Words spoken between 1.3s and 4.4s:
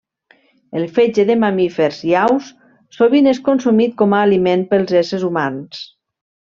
de mamífers i aus sovint és consumit com a